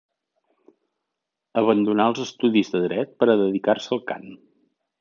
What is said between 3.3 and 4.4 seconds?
a dedicar-se al cant.